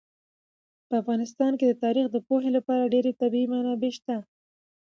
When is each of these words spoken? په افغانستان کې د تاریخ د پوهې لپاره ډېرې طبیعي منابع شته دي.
په 0.87 0.93
افغانستان 1.01 1.51
کې 1.59 1.65
د 1.67 1.73
تاریخ 1.83 2.05
د 2.11 2.17
پوهې 2.27 2.49
لپاره 2.57 2.91
ډېرې 2.93 3.11
طبیعي 3.21 3.47
منابع 3.51 3.91
شته 3.97 4.13
دي. 4.21 4.25